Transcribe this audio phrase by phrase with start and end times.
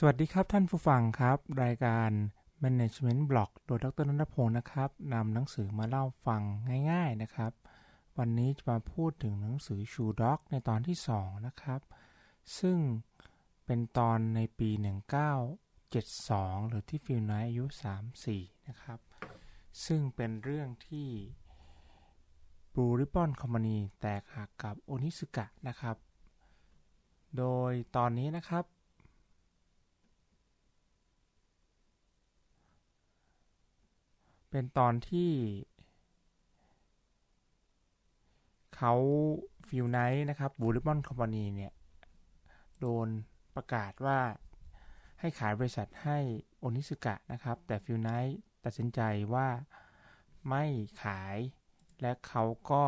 [0.00, 2.10] สวัสดีครับท่านผู้ฟังครับ รายการ
[2.64, 6.42] Management Blog โดยดรนนทพงศ์นะครับนำหนังสือมาเล่าฟัง
[6.90, 7.52] ง่ายๆนะครับ
[8.18, 11.80] วันนี้จะมาพูดถึงหนังสือ Shoe Dog ในตอนที่ 2 นะครับ
[12.58, 12.78] ซึ่ง
[13.66, 14.70] เป็นตอนในปี
[15.90, 17.64] 1972 หรือที่ Phil Knight อายุ
[18.16, 18.98] 34 นะครับ
[19.86, 21.08] ซึ่งเป็นเรื่องที่
[22.72, 25.96] Blue Ribbon Company แตกหักกับ Onitsuka นะครับ
[27.36, 28.64] โดยตอนนี้นะครับ
[34.50, 35.30] เป็นตอนที่
[38.76, 38.94] เขา
[39.68, 41.72] Phil Knight นะครับ Blue Ribbon Company เนี่ย
[42.80, 43.08] โดน
[43.54, 44.18] ประกาศว่า
[45.20, 46.18] ให้ขายบริษัทให้
[46.58, 49.00] Onitsuka นะครับ แต่ Phil Knight ตัดสินใจ
[49.34, 49.48] ว่า
[50.48, 50.64] ไม่
[51.02, 51.36] ขาย
[52.00, 52.84] และเขาก็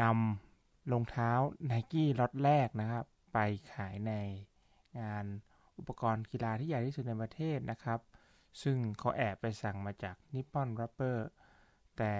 [0.00, 1.30] นำรองเท้า
[1.66, 3.38] ไนกี้ล็อตแรกนะครับ ไป
[3.74, 4.12] ขายใน
[5.00, 5.24] งาน
[5.78, 8.00] อุปกรณ์กีฬาที่ใหญ่ที่สุดในประเทศนะครับ
[8.62, 11.28] ซึ่งเขาแอบไปสั่งมาจาก Nippon Rubber
[11.96, 12.12] แต่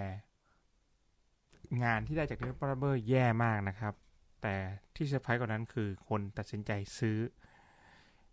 [1.83, 3.95] งานที่ได้จาก Nippon Rubber แย่มากนะครับ
[4.43, 4.55] แต่
[4.95, 7.19] ที่เซอร์ไพรส์กว่านั้นคือคนตัดสินใจซื้อ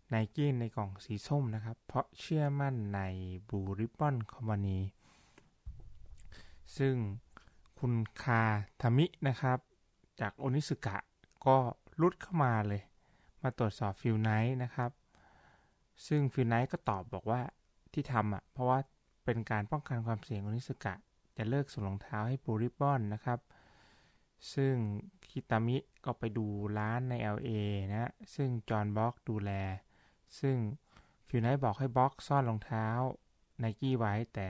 [0.09, 3.01] ไนกี้ในกล่องสีส้มนะครับ เพราะเชื่อมั่นใน
[3.49, 4.79] Blue Ribbon Company
[6.77, 6.95] ซึ่ง
[7.79, 8.41] คุณคิ
[8.81, 9.59] ตามินะครับ
[10.21, 10.97] จาก Onitsuka
[11.45, 11.57] ก็
[12.01, 12.81] รุดเข้ามาเลย
[13.41, 14.91] มาตรวจสอบ Phil Knight นะครับ
[16.07, 17.41] ซึ่ง Phil Knight ก็ตอบบอกว่า
[17.93, 18.79] ที่ทำอะเพราะว่า
[19.25, 20.93] เป็นการป้องกันความเสี่ยง Onitsuka
[21.37, 23.39] จะเลิกส่งรองเท้าให้ Blue Ribbon นะครับ
[24.53, 24.73] ซึ่ง
[25.29, 26.45] คิตามิก็ไปดู
[26.77, 27.49] ร้านใน LA
[27.91, 29.51] นะซึ่ง John Bork ดูแล
[30.39, 30.55] ซึ่ง
[31.27, 32.87] Phil Knight บอกให้ Bork ซ่อนรองเท้า
[33.59, 34.49] ไนกี้ไว้แต่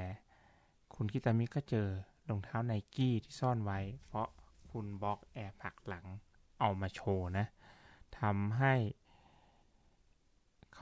[0.95, 1.88] คุณคิตามิก็เจอ
[2.30, 4.28] รองเท้าไนกี้ที่ซ่อนไว้ เพราะ
[4.72, 6.05] คุณ Bork แอบหักหลัง
[6.59, 7.45] เอามาโชว์นะ
[8.20, 8.73] ทำให้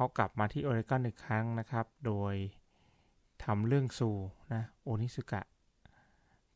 [0.01, 2.33] เขากลับมาที่โอเรกอนอีกครั้งนะครับ โดย
[3.43, 4.09] ทำเรื่อง sue
[4.53, 5.41] นะ Onitsuka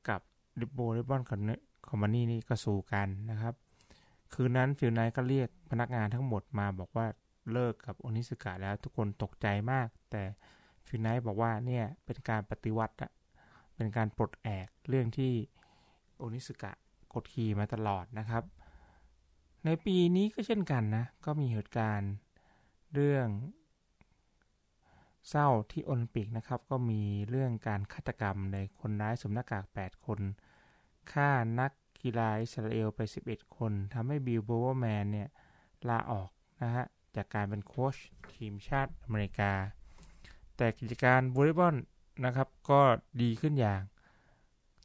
[0.09, 0.21] กับ
[0.59, 3.53] ริบ Blue Ribbon Company นี่ก็สู้กันนะครับ
[4.33, 7.07] คืนนั้น Phil Knight ก็เรียกพนักงานทั้งหมดมาบอกว่า
[7.51, 10.23] เลิกกับ Onitsuka แล้วทุกคนตกใจมาก แต่
[10.87, 13.11] Phil Knight บอกว่าเนี่ยเป็นการปฏิวัติอะ
[13.75, 15.31] เป็นการปลดแอกเรื่องที่
[16.17, 16.71] Onitsuka
[17.13, 18.43] กดขี่มาตลอดนะครับ
[19.65, 22.13] ในปีนี้ก็เช่นกันนะ ก็มีเหตุการณ์
[22.93, 23.27] เรื่อง
[25.29, 30.19] เศร้าที่โอลิมปิกนะครับ ก็มีเรื่องการฆาตกรรมในคนร้ายสวมหน้ากาก 8 คน
[31.11, 31.71] ฆ่านัก
[32.01, 32.99] กีฬาอิสราเอลไป
[33.29, 35.29] 11 คนทำให้บิลโบว์แมนเนี่ย
[35.89, 36.29] ลาออก
[36.61, 37.95] นะฮะจากการเป็นโค้ช
[38.33, 39.51] ทีมชาติอเมริกา
[40.57, 41.75] แต่กิจการบริบอล
[42.25, 42.81] นะครับก็
[43.21, 43.81] ดีขึ้นอย่าง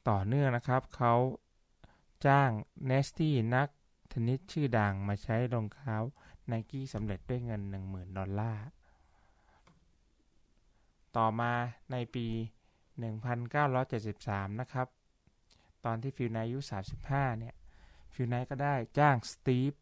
[0.08, 1.14] ต่อเนื่องนะครับ เขา
[2.26, 2.50] จ้าง
[2.86, 3.69] เนสตี้นัก
[4.08, 5.94] เทนนิสชื่อดังมาใช้รองเท้า
[6.48, 8.66] ไนกี้สำเร็จด้วยเงิน 10,000 ดอลลาร์
[11.16, 11.53] ต่อมา
[11.92, 12.26] ในปี
[13.59, 14.87] 1973 นะครับ
[15.84, 16.58] ตอนที่ Phil Knight อายุ
[17.00, 17.54] 35 เนี่ย
[18.15, 19.72] Phil Knight ก็ได้จ้าง Steve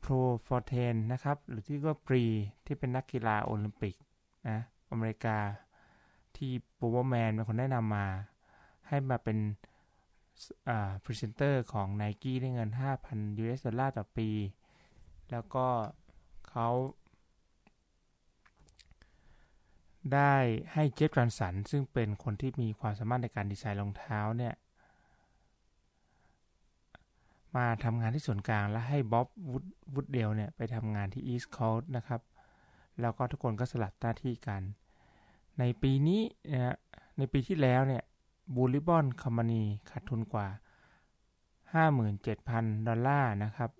[0.00, 2.24] Prefontaine นะครับ หรือที่ก็ Pre
[2.66, 3.94] ที่เป็นนักกีฬาโอลิมปิก
[4.48, 4.58] นะ
[4.90, 5.38] อเมริกา
[6.36, 8.06] ที่ Bowerman เป็นคนแนะนำมา
[8.88, 9.38] ให้มาเป็น
[11.04, 12.70] พรีเซนเตอร์ของ n i กี้ได้เงิน
[13.06, 14.30] 5,000 US ดอลลาร์ต่อปี
[15.30, 15.66] แล้วก็
[16.48, 16.68] เขา
[20.14, 20.34] ได้
[20.72, 24.54] ให้เจฟจอห์นสัน ซึ่งเป็นคนที่มีความสามารถในการดีไซน์รองเท้าเนี่ย
[27.56, 29.26] มาทำงานที่ส่วนกลางและให้บ๊อบ
[29.94, 32.20] วูดเดลเนี่ยไปทำงานที่อีสต์คอส์นะครับ
[33.00, 34.62] แล้วก็ทุกคนก็สลับหน้าที่กัน
[35.58, 36.22] ในปีนี้
[36.52, 36.76] นะ
[37.18, 38.02] ในปีที่แล้วเนี่ย
[38.54, 40.48] บูริบอนคอมมานีขาดทุนกว่า
[41.72, 43.70] 57,000 ดอลลาร์นะครับ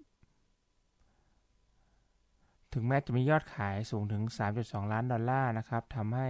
[2.72, 4.22] ถึงแม้จะมียอดขายสูงถึง
[4.58, 6.28] 3.2 ล้านดอลลาร์นะครับทำให้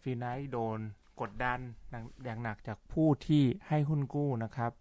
[0.00, 0.78] Phil Knight โดน
[1.20, 1.58] กดดัน
[2.24, 4.72] อย่างหนักจากผู้ที่ให้หุ้นกู้นะครับ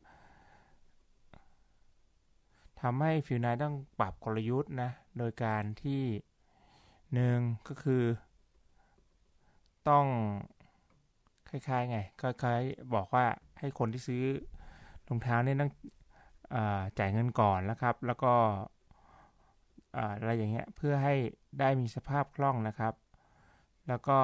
[2.81, 6.03] ทำให้ Phil Knight ต้องปรับกลยุทธ์นะ โดยการที่
[7.13, 7.37] หนึ่ง
[7.67, 8.03] ก็คือ
[9.89, 10.05] ต้อง
[11.49, 13.25] คล้ายๆไงคล้ายๆบอกว่า
[13.59, 14.23] ให้คนที่ซื้อ
[15.07, 15.71] รองเท้าเนี่ยต้อง
[16.55, 16.57] อ
[16.99, 18.33] จ่ายเงินก่อนแล้วครับ แล้วก็
[19.97, 21.15] อะไรอย่างเงี้ยเพื่อให้
[21.59, 22.93] ได้มีสภาพคล่องนะครับ
[23.87, 24.19] แล้วก็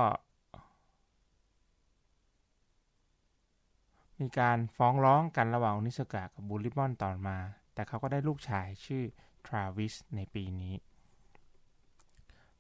[4.20, 7.38] มีการฟ้องร้องกันระหว่างนิสกากับบูริบอนต่อมา
[7.74, 9.04] แต่เขาก็ได้ลูกชายชื่อ
[9.46, 10.74] ทราวิสในปีนี้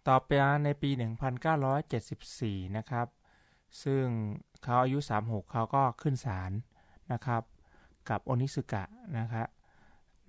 [0.07, 0.31] ต่อไป
[0.65, 0.89] ในปี
[1.83, 3.07] 1974 นะครับ
[3.83, 4.05] ซึ่ง
[4.63, 6.51] เขาอายุ 36 เขาก็ขึ้นศาล
[7.13, 7.43] นะครับ
[8.09, 8.83] กับโอนิสึกะ
[9.19, 9.47] นะครับ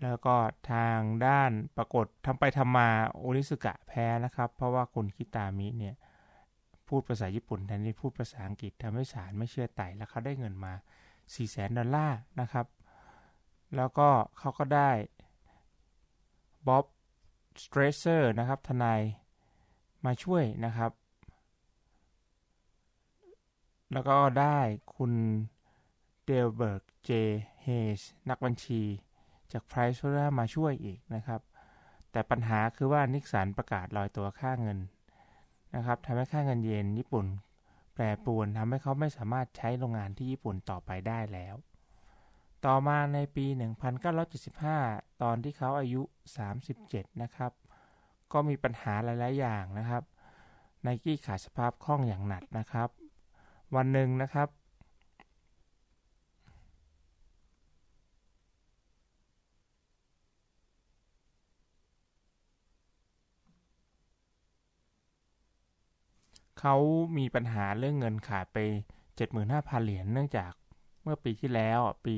[0.02, 0.36] แล้วก็
[0.70, 5.94] ทางด้านปรากฏทำไปทำมาโอริสุกะแพ้นะครับ เพราะว่าคุณคิตามิเนี่ย
[6.88, 10.72] พูดภาษาญี่ปุ่นแทนที่พูดภาษาอังกฤษทำให้ศาลไม่เชื่อไต่แล้วเขาได้เงินมา
[11.10, 12.66] 4 0 0แสนดอลลาร์นะครับ
[13.76, 14.08] แล้วก็
[14.38, 14.90] เขาก็ได้
[16.66, 16.84] ร็อบ
[17.62, 19.00] สเตรสเซอร์นะครับทนาย
[20.04, 20.92] มาช่วยนะครับ
[23.92, 24.58] แล้วก็ได้
[24.94, 25.12] คุณ
[26.24, 27.10] เดลเบิร์ต เจ
[27.62, 27.66] เฮ
[27.98, 28.82] สนักบัญชี
[29.52, 31.40] จากไพรซ์ e มาช่วยอีกนะครับ
[32.12, 34.78] แต่ปัญหาคือว่านิกสันประกาศลอยตัวค่าเงิน
[35.74, 37.26] นะครับทำให้ค่าเงินเยนญี่ปุ่น
[37.94, 41.54] แปรปรวนทำให้เขาไม่สามารถใช้โรงงานที่ญี่ปุ่นต่อไปได้แล้ว
[42.66, 43.46] ต่อมาในปี
[44.54, 46.02] 1975 ตอนที่เขาอายุ
[46.62, 47.52] 37 นะครับ
[48.32, 50.02] ก็มีปัญหาหลาย ๆ อย่างนะครับ
[50.82, 52.88] ไนกี้ขาดสภาพคล่องอย่างหนักนะครับ
[53.76, 54.48] วันหนึ่งนะครับ
[66.64, 66.76] เขา
[67.18, 68.58] มีปัญหาเรื่องเงินขาดไป
[69.22, 70.52] 75,000 เหรียญเนื่องจาก
[71.02, 72.16] เมื่อปีที่แล้วปี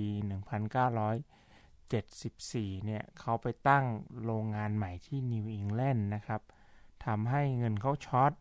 [1.97, 3.85] 1974 เนี่ยเขาไปตั้ง
[4.25, 6.41] โรงงานใหม่ที่นิวอิงแลนด์นะครับ
[7.05, 8.33] ทำให้เงินเขาช็อต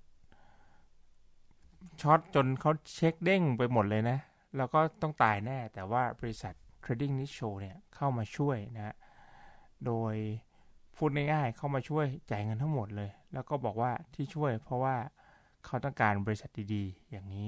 [2.01, 4.17] ช็อตจนเขาเช็คเด้งไปหมดเลยนะ
[4.57, 6.53] แล้วก็ต้องตายแน่แต่ว่าบริษัท
[6.83, 8.95] Trading Nissho เนี่ยเข้ามาช่วยนะ
[9.85, 10.15] โดย
[10.95, 14.95] พูดง่ายๆเข้ามาช่วยจ่ายเงินทั้งหมดเลย แล้วก็บอกว่าที่ช่วยเพราะว่า
[15.65, 17.47] เขาต้องการบริษัทดีๆ อย่างนี้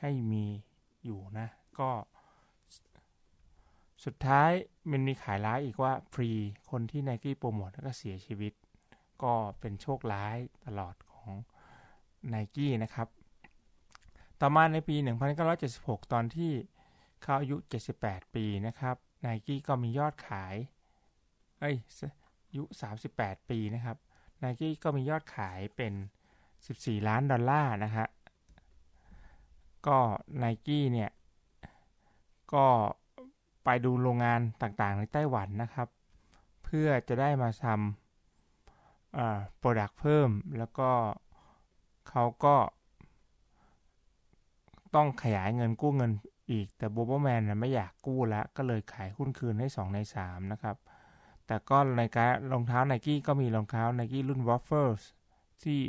[0.00, 0.44] ให้มี
[1.04, 1.48] อยู่นะ
[1.78, 1.90] ก็
[4.04, 4.50] สุดท้าย
[4.90, 6.30] มันมีขายร้ายอีกว่าฟรี
[6.70, 8.52] คนที่ไนกี้โปรโมทแล้วก็เสียชีวิต
[9.22, 10.36] ก็เป็นโชคร้าย
[10.66, 11.34] ตลอดของ
[12.28, 13.08] ไนกี้นะครับ
[14.40, 14.96] ต่อมาในปี
[15.54, 16.52] 1976 ตอนที่
[17.22, 17.56] เขาอายุ
[17.96, 20.54] 78 ปีนะครับไนกี้ก็มียอดขาย
[21.60, 21.76] เอ้ย
[22.46, 22.64] อายุ
[23.06, 23.96] 38 ปีนะครับ
[24.38, 25.92] ไนกี้ก็มียอดขายเป็น
[26.60, 28.06] 14 ล้านดอลลาร์นะฮะ
[29.86, 29.98] ก็
[30.38, 31.10] ไนกี้เนี่ย
[32.54, 32.66] ก็
[33.64, 35.88] ไปดูโรงงานต่างๆในไต้หวันนะครับ
[36.64, 40.90] เพื่อจะได้มาทำโปรดักต์เพิ่ม แล้วก็
[42.08, 42.56] เขาก็
[44.94, 46.12] ต้องขยายเงินกู้เงิน
[46.50, 50.76] อีก แต่โบโบแมนไม่อยากกู้แล้วก็เลยขายหุ้นคืนให้ 2 ใน 3 นะครับ
[51.46, 55.02] แต่ก็ในการรองเท้าไนกี้ก็มีรองเท้าไนกี้รุ่น Waffles
[55.62, 55.80] ที่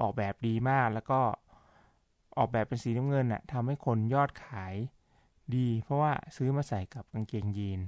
[0.00, 1.20] ออกแบบดีมาก แล้วก็
[2.36, 4.74] ออกแบบเป็นสีน้ำเงินน่ะทำให้คนยอดขาย
[5.56, 7.80] ดี เพราะว่าซื้อมาใส่กับกางเกงยีน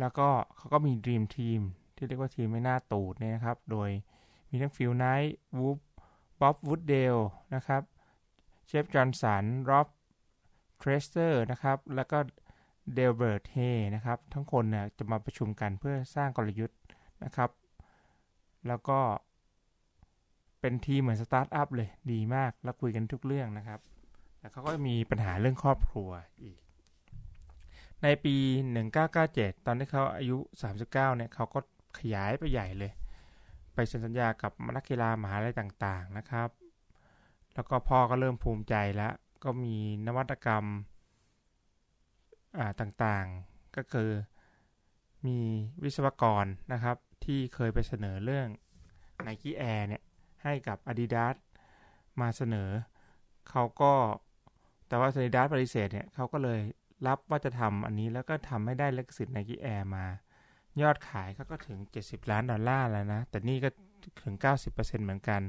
[0.00, 1.60] แล้วก็เขาก็มี dream team
[1.96, 3.90] ที่เรียกว่าทีมไอ้หน้าตูดเนี่ยนะครับ โดย
[4.50, 5.78] มีทั้งฟิลไนท์วูฟ
[6.40, 7.16] บ๊อบวูดเดล
[7.54, 7.82] นะครับ
[8.66, 9.88] เจฟจอห์นสันร็อบ
[10.78, 12.18] สเตรสเซอร์นะครับ แล้วก็
[12.94, 13.56] เดลเบิร์ตเฮส
[13.94, 16.78] นะครับ ทั้งคนเนี่ยจะมาประชุมกันเพื่อสร้างกลยุทธ์
[17.24, 17.50] นะครับ
[18.68, 18.98] แล้วก็
[20.60, 23.80] เป็นทีมเหมือนสตาร์ทอัพเลยดีมากแล้วคุยกันทุกเรื่องนะครับ
[24.38, 26.10] แต่เขาก็มีปัญหาเรื่องครอบครัว
[26.42, 26.58] อีก
[28.02, 28.34] ในปี
[29.00, 30.36] 1997 ตอนที่เขาอายุ
[30.66, 31.58] 39 เนี่ยเขาก็
[31.98, 32.92] ขยายไปใหญ่เลย
[33.74, 36.48] ไปเซ็นสัญญากับนักกีฬามหาลัยต่างๆนะครับ
[37.54, 39.12] แล้วก็พ่อก็เริ่มภูมิใจแล้ว
[39.44, 39.76] ก็มี
[40.06, 40.64] นวัตกรรม
[42.80, 44.10] ต่างๆก็คือ
[45.26, 45.38] มี
[45.82, 48.48] วิศวกรนะครับที่เคยไปเสนอเรื่อง
[49.26, 50.02] Nike Air เนี่ย
[50.46, 51.34] ให้กับ Adidas
[52.20, 52.70] มาเสนอ
[53.50, 53.92] เขาก็
[54.88, 56.60] แต่ว่า Adidas ปฏิเสธเนี่ยเขาก็เลย
[57.06, 60.04] รับว่าจะทำอันนี้แล้วก็ทำให้ได้เลกสิทธิ์ Nike Air มา
[60.82, 63.68] ยอดขายเขาก็ถึง 70 ล้านดอลลาร์แล้วนะ แต่นี่ก็
[64.22, 65.42] ถึง 90%เหมือนกัน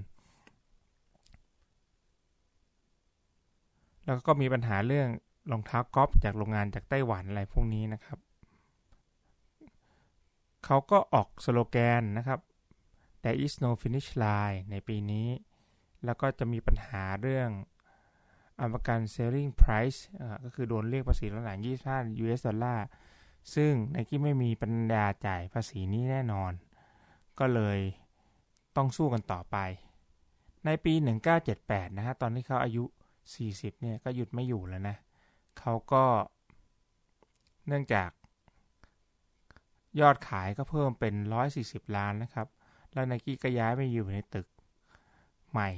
[4.05, 5.07] แล้วก็มีปัญหาเรื่อง
[5.51, 8.19] รองเท้ากอล์ฟจากโรงงานจากไต้หวันอะไรพวกนี้นะครับ
[10.65, 12.39] เขาก็ออกสโลแกนนะครับ
[13.29, 15.27] There is no finish line ในปีนี้
[16.05, 17.49] แล้วก็จะมีปัญหาเรื่อง
[18.59, 19.99] อเมริกัน selling price
[20.43, 22.85] ก็คือโดนเรียกภาษีหลัง25 US ดอลลาร์
[23.55, 26.51] ซึ่งไนกี้ไม่มีปัญญาจ่ายภาษีนี้แน่นอน
[27.39, 27.79] ก็เลย
[28.75, 29.57] ต้องสู้กันต่อไป
[30.65, 30.93] ในปี
[31.45, 32.83] 1978 นะฮะ ตอนที่เขาอายุ
[33.33, 34.95] 40 เนี่ย ก็หยุดไม่อยู่แล้วนะ
[35.59, 36.03] เขาก็
[37.67, 38.09] เนื่องจาก
[40.01, 41.13] ยอดขายก็เพิ่มเป็น
[41.55, 42.47] 140 ล้านนะครับ
[42.93, 44.47] แล้วไนกี้ก็ย้ายไปอยู่ในตึก
[45.51, 45.69] ใหม่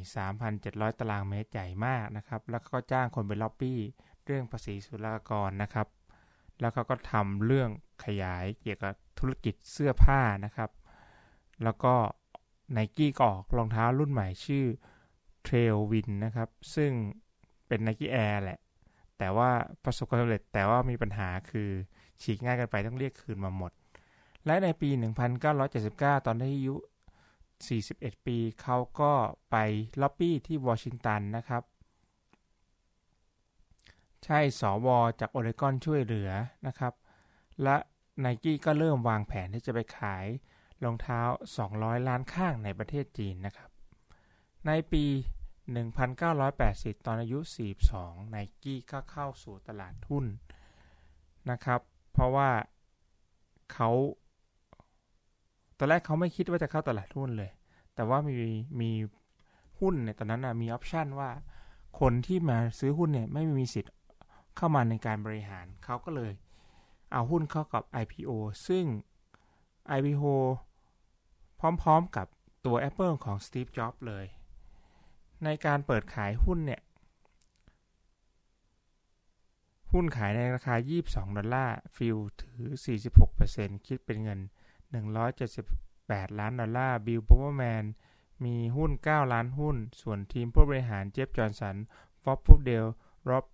[0.46, 3.80] 3,700 ตารางเมตรใหญ่มากนะครับ แล้วก็จ้างคนไปล็อบบี้
[4.25, 5.88] เรื่องภาษีศุลกากรนะครับ
[6.60, 7.70] แล้วเขาก็ทำเรื่อง
[8.06, 10.70] ขยายเกี่ยวกับธุรกิจเสื้อผ้านะครับ
[11.63, 11.94] แล้วก็
[12.72, 14.66] ไนกี้ก็ออกรองเท้ารุ่นใหม่ชื่อ
[15.48, 16.92] Trail Win นะครับ ซึ่ง
[17.68, 18.60] เป็น Nike Air แหละ
[19.18, 19.50] แต่ว่า
[19.84, 21.70] ประสบความสำเร็จแต่ว่ามีปัญหาคือ
[22.22, 23.72] ฉีกง่ายกันไปต้องเรียกคืนมาหมด
[24.46, 24.89] และในปี
[25.58, 26.75] 1979 ตอนที่อายุ
[27.60, 29.13] 41 ปีเขาก็
[29.51, 29.56] ไป
[30.01, 31.63] ล็อบบี้ที่วอชิงตันนะครับ
[34.25, 34.88] ใช่สว
[35.20, 36.30] จากโอเรกอนช่วยเหลือ
[36.68, 36.94] นะครับ
[37.63, 37.78] และ
[38.20, 40.25] ไนกี้ก็เริ่มวางแผนที่จะไปขาย
[40.84, 41.22] รองเท้า
[41.66, 43.70] 200 ล้านข้างในประเทศจีนนะครับ
[44.68, 45.06] ในปี
[46.25, 47.39] 1980 ตอนอายุ
[47.86, 50.25] 42ไนกี้ก็เข้าสู่ตลาดหุ้น
[51.51, 52.50] นะครับ เพราะว่า
[53.74, 53.89] เขา
[55.79, 57.51] ตอนแรกเขาไม่คิดว่าจะเข้าตลาดหุ้นเลย
[57.95, 58.36] แต่ว่ามี
[58.81, 58.91] มี
[59.79, 61.29] หุ้นเนี่ยตอนนั้นนะมีออปชันว่า
[62.00, 63.93] คนที่มาซื้อหุ้นเนี่ยไม่มีสิทธิ์
[64.55, 66.33] เข้ามาในการบริหารเขาก็เลย
[67.12, 68.29] เอาหุ้นเข้ากับ IPO
[68.67, 68.86] ซึ่ง
[69.98, 70.25] IPO
[71.59, 72.27] พร้อมๆกับ
[72.65, 74.25] ตัว Apple ของ Steve Jobs เลย
[75.43, 76.81] ในการเปิดขายหุ้นเนี่ย
[79.91, 82.63] หุ้นขายในราคา 22 ดอลลาร์ ฟิลถือ
[83.27, 84.39] 46%คิดเป็นเงิน
[84.89, 87.84] 178 ล้านดอลลาร์ บิลบาวเวอร์แมน
[88.46, 91.75] มีหุ้น 9 ล้านหุ้น ส่วนทีมผู้บริหารเจฟจอห์นสัน
[92.24, 92.86] บ๊อบวูดเดล
[93.29, 93.46] ร็อบส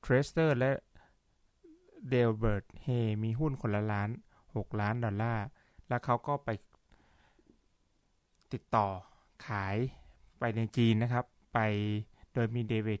[0.00, 0.70] เตรสเซอร์ และ
[2.10, 2.86] เดลเบิร์ต เฮส
[3.22, 4.10] มีหุ้นคนละล้าน
[4.44, 5.46] 6 ล้านดอลลาร์
[5.88, 6.50] แล้วเขาก็ไป
[8.52, 8.88] ติดต่อ
[9.46, 9.76] ขาย
[10.38, 11.24] ไปในจีนนะครับ
[11.54, 11.58] ไป
[12.34, 13.00] โดยมีเดวิด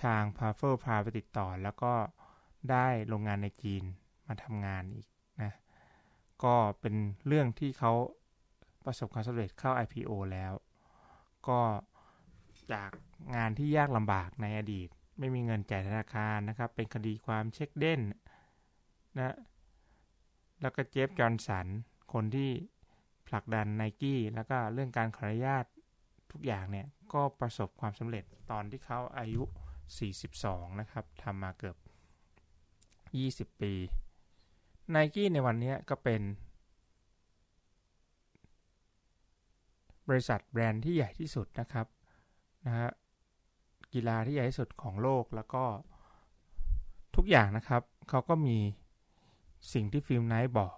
[0.00, 1.92] ชางพาเฟอร์พาไปติดต่อ แล้วก็
[2.70, 3.82] ได้โรงงานในจีน
[4.26, 5.08] มาทำงานอีก
[5.42, 5.52] นะ
[6.44, 6.94] ก็เป็น
[7.26, 7.92] เรื่องที่เขา
[8.84, 10.52] ประสบความสำเร็จเข้า IPO แล้ว
[11.48, 11.60] ก็
[12.72, 12.90] จาก
[13.36, 18.00] งานที่ยากลำบากในอดีต ไม่มีเงินจ่ายธนาคารนะครับ เป็นคดีความเช็คเด่น
[19.16, 19.36] นะ
[20.60, 21.66] แล้วก็เจฟจอห์นสัน
[22.12, 22.50] คนที่
[23.28, 25.64] ผลักดันไนกี้แล้วก็เรื่องการขออนุญาต
[26.32, 29.42] ทุกอย่างเนี่ย ก็ประสบความสำเร็จตอนที่เขาอายุ
[30.12, 31.76] 42 นะครับทำมาเกือบ
[33.54, 33.72] 20 ปี
[34.90, 36.22] ไนกี้ในวันนี้ก็เป็น
[40.08, 41.86] บริษัทแบรนด์ที่ใหญ่ที่สุดนะครับ
[42.66, 42.90] นะฮะ
[43.92, 45.64] กีฬาที่ใหญ่ที่สุดของโลกแล้วก็
[47.16, 48.58] ทุกอย่างนะครับเขาก็มี
[49.72, 50.76] สิ่งที่ฟิล์มไนท์บอก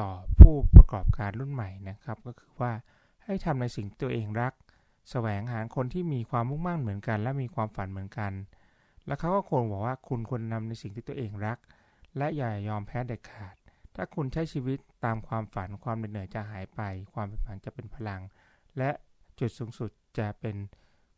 [0.00, 2.72] ต่อผู้ประกอบการรุ่นใหม่นะครับ ก็คือว่า
[3.24, 4.52] ให้ทำในสิ่งตัวเองรัก
[5.10, 8.32] แสวงหาคนที่มีความมุ่งมั่นเหมือนกัน และมีความฝันเหมือนกัน
[9.06, 11.58] แล้วเขาก็ควรบอกว่าคุณควรนำในสิ่งที่ตัวเองรัก
[12.16, 13.54] และอย่ายอมแพ้เด็ดขาด
[13.94, 16.80] ถ้าคุณใช้ชีวิตตามความฝันความเหนื่อยจะหายไป
[17.14, 18.20] ความเป็นฝันจะเป็นพลัง
[18.78, 18.90] และ
[19.40, 20.56] จุดสูงสุดจะเป็น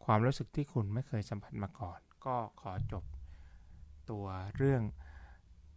[0.04, 3.04] ความรู้สึกที่คุณไม่เคยสัมผัสมาก่อน ก็ขอจบ
[4.10, 4.26] ตัว
[4.56, 4.82] เรื่อง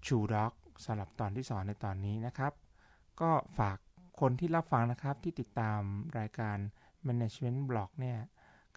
[0.07, 0.53] ชูด็อก
[0.85, 2.53] สำหรับตอนที่สอนในตอนนี้นะครับ
[3.21, 3.77] ก็ฝาก
[4.19, 5.79] คนที่รับฟังนะครับที่ติดตาม
[6.19, 6.57] รายการ
[7.07, 8.19] Management Blog เนี่ย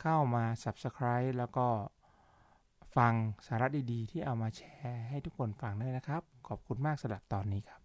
[0.00, 1.66] เข้ามา Subscribe แล้วก็
[2.96, 3.12] ฟัง
[3.46, 7.81] สาระดีๆ ที่เอามาแชร์ให้ทุกคนฟังด้วยนะครับ ขอบคุณมากสำหรับตอนนี้ครับ